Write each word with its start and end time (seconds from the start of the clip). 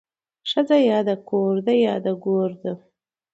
ښځه 0.49 0.77
يا 0.89 0.99
د 1.09 1.11
کور 1.29 1.53
ده 1.65 1.73
يا 1.85 1.95
د 2.05 2.07
ګور 2.23 2.51
ده 2.63 2.73